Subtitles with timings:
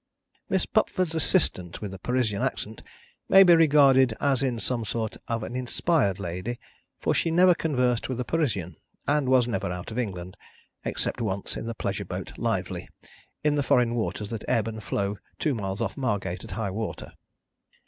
[0.49, 2.81] Miss Pupford's assistant with the Parisian accent,
[3.29, 6.57] may be regarded as in some sort an inspired lady,
[6.99, 8.77] for she never conversed with a Parisian,
[9.07, 10.37] and was never out of England
[10.83, 12.89] except once in the pleasure boat Lively,
[13.43, 17.11] in the foreign waters that ebb and flow two miles off Margate at high water.